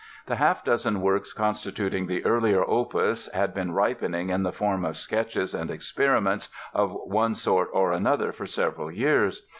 [0.25, 4.97] The half dozen works constituting the earlier opus had been ripening in the form of
[4.97, 9.45] sketches and experiments of one sort or another for several years.